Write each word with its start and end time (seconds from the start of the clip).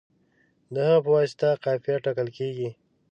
د 0.73 0.75
هغه 0.89 0.99
په 1.03 1.09
واسطه 1.15 1.49
قافیه 1.63 1.97
ټاکل 2.03 2.27
کیږي. 2.37 2.69